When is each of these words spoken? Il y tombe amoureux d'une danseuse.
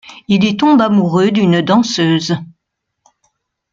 Il 0.27 0.43
y 0.45 0.57
tombe 0.57 0.81
amoureux 0.81 1.29
d'une 1.29 1.61
danseuse. 1.61 2.33